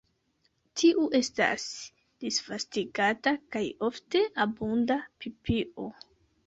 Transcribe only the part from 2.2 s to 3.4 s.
disvastigata